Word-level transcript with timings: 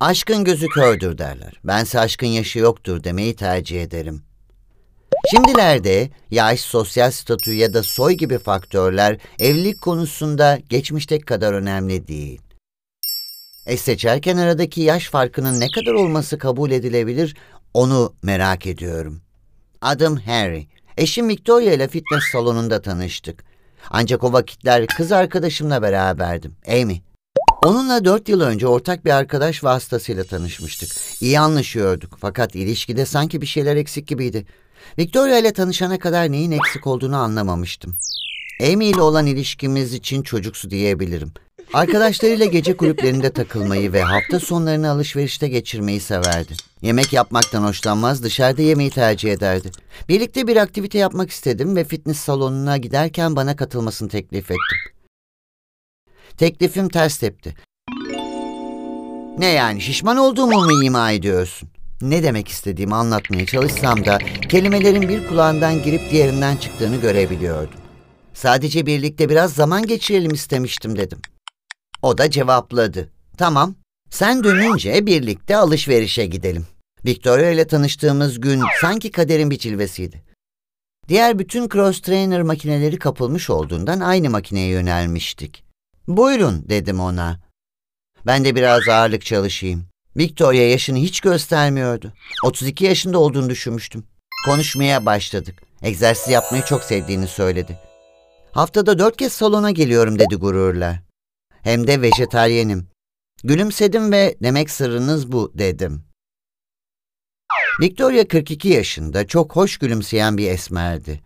Aşkın 0.00 0.44
gözü 0.44 0.66
kördür 0.68 1.18
derler. 1.18 1.52
Bense 1.64 2.00
aşkın 2.00 2.26
yaşı 2.26 2.58
yoktur 2.58 3.04
demeyi 3.04 3.36
tercih 3.36 3.82
ederim. 3.82 4.22
Şimdilerde 5.30 6.10
yaş, 6.30 6.60
sosyal 6.60 7.10
statü 7.10 7.52
ya 7.52 7.74
da 7.74 7.82
soy 7.82 8.12
gibi 8.12 8.38
faktörler 8.38 9.18
evlilik 9.38 9.80
konusunda 9.80 10.58
geçmişteki 10.68 11.24
kadar 11.24 11.52
önemli 11.52 12.08
değil. 12.08 12.40
Eş 13.66 13.80
seçerken 13.80 14.36
aradaki 14.36 14.80
yaş 14.80 15.08
farkının 15.08 15.60
ne 15.60 15.70
kadar 15.70 15.92
olması 15.92 16.38
kabul 16.38 16.70
edilebilir 16.70 17.36
onu 17.74 18.14
merak 18.22 18.66
ediyorum. 18.66 19.22
Adım 19.80 20.16
Harry. 20.16 20.66
Eşim 20.96 21.28
Victoria 21.28 21.72
ile 21.72 21.88
fitness 21.88 22.24
salonunda 22.32 22.82
tanıştık. 22.82 23.44
Ancak 23.90 24.24
o 24.24 24.32
vakitler 24.32 24.86
kız 24.86 25.12
arkadaşımla 25.12 25.82
beraberdim, 25.82 26.56
Amy. 26.68 27.02
Onunla 27.62 28.04
dört 28.04 28.28
yıl 28.28 28.40
önce 28.40 28.66
ortak 28.66 29.04
bir 29.04 29.10
arkadaş 29.10 29.64
vasıtasıyla 29.64 30.24
tanışmıştık. 30.24 30.90
İyi 31.20 31.40
anlaşıyorduk 31.40 32.16
fakat 32.20 32.54
ilişkide 32.54 33.06
sanki 33.06 33.40
bir 33.40 33.46
şeyler 33.46 33.76
eksik 33.76 34.06
gibiydi. 34.06 34.46
Victoria 34.98 35.38
ile 35.38 35.52
tanışana 35.52 35.98
kadar 35.98 36.32
neyin 36.32 36.50
eksik 36.50 36.86
olduğunu 36.86 37.16
anlamamıştım. 37.16 37.94
Amy 38.60 38.90
ile 38.90 39.00
olan 39.00 39.26
ilişkimiz 39.26 39.94
için 39.94 40.22
çocuksu 40.22 40.70
diyebilirim. 40.70 41.32
Arkadaşlarıyla 41.72 42.46
gece 42.46 42.76
kulüplerinde 42.76 43.30
takılmayı 43.30 43.92
ve 43.92 44.02
hafta 44.02 44.40
sonlarını 44.40 44.90
alışverişte 44.90 45.48
geçirmeyi 45.48 46.00
severdi. 46.00 46.54
Yemek 46.82 47.12
yapmaktan 47.12 47.64
hoşlanmaz, 47.64 48.22
dışarıda 48.22 48.62
yemeği 48.62 48.90
tercih 48.90 49.32
ederdi. 49.32 49.70
Birlikte 50.08 50.46
bir 50.46 50.56
aktivite 50.56 50.98
yapmak 50.98 51.30
istedim 51.30 51.76
ve 51.76 51.84
fitness 51.84 52.18
salonuna 52.18 52.76
giderken 52.76 53.36
bana 53.36 53.56
katılmasını 53.56 54.08
teklif 54.08 54.50
ettim. 54.50 54.99
Teklifim 56.36 56.88
ters 56.88 57.18
tepti. 57.18 57.54
Ne 59.38 59.46
yani 59.46 59.80
şişman 59.80 60.16
olduğumu 60.16 60.64
mu 60.64 60.84
ima 60.84 61.10
ediyorsun? 61.12 61.68
Ne 62.02 62.22
demek 62.22 62.48
istediğimi 62.48 62.94
anlatmaya 62.94 63.46
çalışsam 63.46 64.04
da 64.04 64.18
kelimelerin 64.48 65.08
bir 65.08 65.28
kulağından 65.28 65.82
girip 65.82 66.10
diğerinden 66.10 66.56
çıktığını 66.56 66.96
görebiliyordum. 66.96 67.80
Sadece 68.34 68.86
birlikte 68.86 69.28
biraz 69.28 69.52
zaman 69.52 69.86
geçirelim 69.86 70.34
istemiştim 70.34 70.96
dedim. 70.96 71.18
O 72.02 72.18
da 72.18 72.30
cevapladı. 72.30 73.08
Tamam, 73.38 73.74
sen 74.10 74.44
dönünce 74.44 75.06
birlikte 75.06 75.56
alışverişe 75.56 76.26
gidelim. 76.26 76.66
Victoria 77.04 77.50
ile 77.50 77.66
tanıştığımız 77.66 78.40
gün 78.40 78.62
sanki 78.80 79.10
kaderin 79.10 79.50
bir 79.50 79.58
cilvesiydi. 79.58 80.22
Diğer 81.08 81.38
bütün 81.38 81.68
cross 81.68 82.00
trainer 82.00 82.42
makineleri 82.42 82.98
kapılmış 82.98 83.50
olduğundan 83.50 84.00
aynı 84.00 84.30
makineye 84.30 84.68
yönelmiştik. 84.68 85.69
Buyurun 86.16 86.68
dedim 86.68 87.00
ona. 87.00 87.40
Ben 88.26 88.44
de 88.44 88.54
biraz 88.54 88.88
ağırlık 88.88 89.24
çalışayım. 89.24 89.86
Victoria 90.16 90.62
yaşını 90.62 90.98
hiç 90.98 91.20
göstermiyordu. 91.20 92.12
32 92.44 92.84
yaşında 92.84 93.18
olduğunu 93.18 93.50
düşünmüştüm. 93.50 94.04
Konuşmaya 94.46 95.06
başladık. 95.06 95.62
Egzersiz 95.82 96.28
yapmayı 96.28 96.62
çok 96.62 96.84
sevdiğini 96.84 97.26
söyledi. 97.28 97.78
Haftada 98.52 98.98
dört 98.98 99.16
kez 99.16 99.32
salona 99.32 99.70
geliyorum 99.70 100.18
dedi 100.18 100.34
gururla. 100.36 101.00
Hem 101.62 101.86
de 101.86 102.02
vejetaryenim. 102.02 102.88
Gülümsedim 103.44 104.12
ve 104.12 104.36
demek 104.42 104.70
sırrınız 104.70 105.32
bu 105.32 105.52
dedim. 105.54 106.04
Victoria 107.80 108.28
42 108.28 108.68
yaşında 108.68 109.26
çok 109.26 109.56
hoş 109.56 109.78
gülümseyen 109.78 110.38
bir 110.38 110.50
esmerdi. 110.50 111.20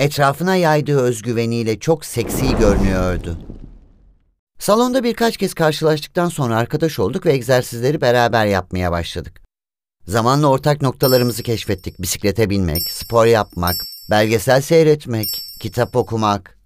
Etrafına 0.00 0.56
yaydığı 0.56 1.00
özgüveniyle 1.00 1.78
çok 1.78 2.04
seksi 2.04 2.56
görünüyordu. 2.56 3.38
Salonda 4.58 5.04
birkaç 5.04 5.36
kez 5.36 5.54
karşılaştıktan 5.54 6.28
sonra 6.28 6.56
arkadaş 6.56 6.98
olduk 6.98 7.26
ve 7.26 7.32
egzersizleri 7.32 8.00
beraber 8.00 8.46
yapmaya 8.46 8.92
başladık. 8.92 9.42
Zamanla 10.06 10.46
ortak 10.46 10.82
noktalarımızı 10.82 11.42
keşfettik. 11.42 12.02
Bisiklete 12.02 12.50
binmek, 12.50 12.90
spor 12.90 13.26
yapmak, 13.26 13.74
belgesel 14.10 14.60
seyretmek, 14.60 15.26
kitap 15.60 15.96
okumak. 15.96 16.58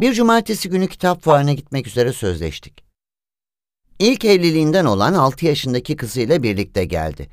Bir 0.00 0.14
cumartesi 0.14 0.68
günü 0.68 0.88
kitap 0.88 1.22
fuarına 1.22 1.52
gitmek 1.52 1.86
üzere 1.86 2.12
sözleştik. 2.12 2.84
İlk 3.98 4.24
evliliğinden 4.24 4.84
olan 4.84 5.14
6 5.14 5.46
yaşındaki 5.46 5.96
kızıyla 5.96 6.42
birlikte 6.42 6.84
geldi. 6.84 7.28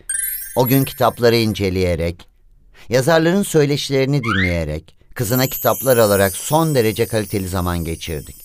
O 0.55 0.67
gün 0.67 0.83
kitapları 0.83 1.35
inceleyerek, 1.35 2.27
yazarların 2.89 3.43
söyleşilerini 3.43 4.23
dinleyerek, 4.23 5.02
kızına 5.13 5.47
kitaplar 5.47 5.97
alarak 5.97 6.35
son 6.35 6.75
derece 6.75 7.05
kaliteli 7.05 7.47
zaman 7.47 7.83
geçirdik. 7.83 8.43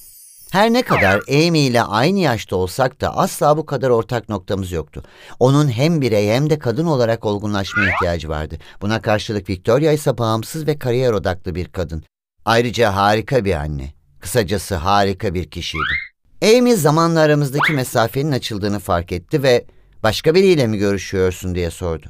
Her 0.51 0.73
ne 0.73 0.83
kadar 0.83 1.21
Amy 1.29 1.67
ile 1.67 1.83
aynı 1.83 2.19
yaşta 2.19 2.57
olsak 2.57 3.01
da 3.01 3.17
asla 3.17 3.57
bu 3.57 3.67
kadar 3.67 3.91
ortak 3.91 4.29
noktamız 4.29 4.73
yoktu. 4.73 5.03
Onun 5.41 5.69
hem 5.69 6.01
birey 6.01 6.29
hem 6.29 6.51
de 6.51 6.59
kadın 6.59 6.87
olarak 6.87 7.25
olgunlaşmaya 7.25 7.91
ihtiyacı 7.91 8.29
vardı. 8.29 8.59
Buna 8.81 9.03
karşılık 9.03 9.51
Victoria 9.51 9.93
ise 9.93 10.19
bağımsız 10.19 10.67
ve 10.67 10.79
kariyer 10.79 11.13
odaklı 11.13 11.55
bir 11.55 11.69
kadın. 11.69 12.05
Ayrıca 12.45 12.97
harika 12.97 13.45
bir 13.45 13.55
anne. 13.55 13.93
Kısacası 14.21 14.75
harika 14.75 15.35
bir 15.35 15.51
kişiydi. 15.51 15.95
Amy 16.43 16.77
zamanla 16.77 17.21
aramızdaki 17.21 17.73
mesafenin 17.73 18.33
açıldığını 18.33 18.79
fark 18.79 19.13
etti 19.13 19.43
ve 19.43 19.65
başka 20.03 20.35
biriyle 20.35 20.67
mi 20.67 20.79
görüşüyorsun 20.79 21.55
diye 21.55 21.71
sordu. 21.71 22.07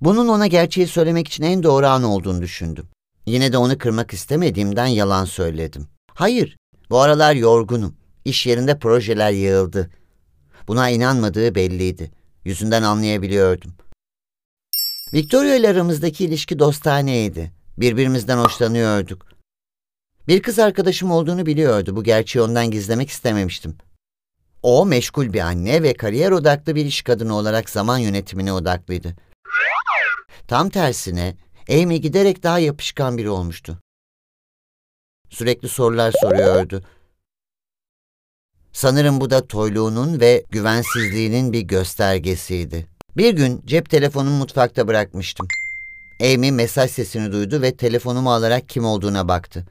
Bunun 0.00 0.28
ona 0.28 0.46
gerçeği 0.46 0.86
söylemek 0.86 1.28
için 1.28 1.42
en 1.42 1.62
doğru 1.62 1.86
an 1.86 2.02
olduğunu 2.02 2.42
düşündüm. 2.42 2.88
Yine 3.30 3.52
de 3.52 3.58
onu 3.58 3.78
kırmak 3.78 4.12
istemediğimden 4.12 4.86
yalan 4.86 5.24
söyledim. 5.24 5.88
Hayır, 6.14 6.56
bu 6.90 7.00
aralar 7.00 7.34
yorgunum. 7.34 7.96
İş 8.24 8.46
yerinde 8.46 8.78
projeler 8.78 9.30
yığıldı. 9.30 9.90
Buna 10.68 10.90
inanmadığı 10.90 11.54
belliydi. 11.54 12.10
Yüzünden 12.44 12.82
anlayabiliyordum. 12.82 13.74
Victoria 15.14 15.54
ile 15.54 15.68
aramızdaki 15.68 16.24
ilişki 16.24 16.58
dostaneydi. 16.58 17.52
Birbirimizden 17.78 18.38
hoşlanıyorduk. 18.38 19.26
Bir 20.28 20.42
kız 20.42 20.58
arkadaşım 20.58 21.10
olduğunu 21.10 21.46
biliyordu. 21.46 21.96
Bu 21.96 22.04
gerçeği 22.04 22.42
ondan 22.42 22.70
gizlemek 22.70 23.10
istememiştim. 23.10 23.76
O 24.62 24.86
meşgul 24.86 25.32
bir 25.32 25.40
anne 25.40 25.82
ve 25.82 25.94
kariyer 25.94 26.30
odaklı 26.30 26.74
bir 26.74 26.84
iş 26.84 27.02
kadını 27.02 27.34
olarak 27.34 27.70
zaman 27.70 27.98
yönetimine 27.98 28.52
odaklıydı. 28.52 29.14
Tam 30.48 30.70
tersine 30.70 31.36
Amy 31.68 32.00
giderek 32.00 32.42
daha 32.42 32.58
yapışkan 32.58 33.18
biri 33.18 33.30
olmuştu. 33.30 33.78
Sürekli 35.30 35.68
sorular 35.68 36.12
soruyordu. 36.20 36.82
Sanırım 38.72 39.20
bu 39.20 39.30
da 39.30 39.46
toyluğunun 39.46 40.20
ve 40.20 40.44
güvensizliğinin 40.50 41.52
bir 41.52 41.60
göstergesiydi. 41.60 42.86
Bir 43.16 43.34
gün 43.34 43.62
cep 43.66 43.90
telefonumu 43.90 44.38
mutfakta 44.38 44.88
bırakmıştım. 44.88 45.46
Amy 46.20 46.52
mesaj 46.52 46.90
sesini 46.90 47.32
duydu 47.32 47.62
ve 47.62 47.76
telefonumu 47.76 48.32
alarak 48.32 48.68
kim 48.68 48.84
olduğuna 48.84 49.28
baktı. 49.28 49.66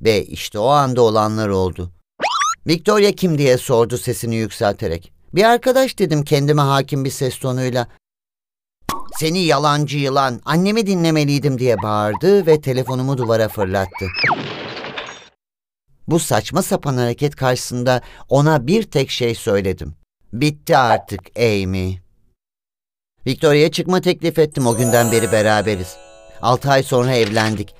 Ve 0.00 0.24
işte 0.24 0.58
o 0.58 0.66
anda 0.66 1.02
olanlar 1.02 1.48
oldu. 1.48 1.92
Victoria 2.66 3.12
kim 3.12 3.38
diye 3.38 3.58
sordu 3.58 3.98
sesini 3.98 4.36
yükselterek. 4.36 5.12
Bir 5.34 5.44
arkadaş 5.44 5.98
dedim 5.98 6.24
kendime 6.24 6.62
hakim 6.62 7.04
bir 7.04 7.10
ses 7.10 7.38
tonuyla. 7.38 7.88
Seni 9.18 9.38
yalancı 9.38 9.98
yılan, 9.98 10.40
annemi 10.44 10.86
dinlemeliydim 10.86 11.58
diye 11.58 11.82
bağırdı 11.82 12.46
ve 12.46 12.60
telefonumu 12.60 13.18
duvara 13.18 13.48
fırlattı. 13.48 14.06
Bu 16.08 16.18
saçma 16.18 16.62
sapan 16.62 16.96
hareket 16.96 17.36
karşısında 17.36 18.00
ona 18.28 18.66
bir 18.66 18.82
tek 18.82 19.10
şey 19.10 19.34
söyledim. 19.34 19.94
Bitti 20.32 20.76
artık 20.76 21.20
Amy. 21.36 21.98
Victoria'ya 23.26 23.70
çıkma 23.70 24.00
teklif 24.00 24.38
ettim 24.38 24.66
o 24.66 24.76
günden 24.76 25.12
beri 25.12 25.32
beraberiz. 25.32 25.96
Altı 26.42 26.70
ay 26.70 26.82
sonra 26.82 27.14
evlendik. 27.14 27.74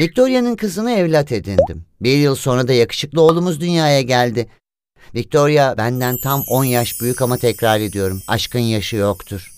Victoria'nın 0.00 0.56
kızını 0.56 0.92
evlat 0.92 1.32
edindim. 1.32 1.86
Bir 2.00 2.16
yıl 2.16 2.34
sonra 2.34 2.68
da 2.68 2.72
yakışıklı 2.72 3.20
oğlumuz 3.20 3.60
dünyaya 3.60 4.00
geldi. 4.00 4.48
Victoria 5.14 5.78
benden 5.78 6.16
tam 6.24 6.42
on 6.48 6.64
yaş 6.64 7.00
büyük 7.00 7.22
ama 7.22 7.36
tekrar 7.36 7.80
ediyorum. 7.80 8.22
Aşkın 8.28 8.58
yaşı 8.58 8.96
yoktur. 8.96 9.51